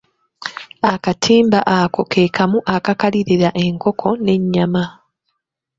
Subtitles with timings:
[0.93, 4.83] Akatimba ako ke kamu akakalirira enkoko n'ennyama.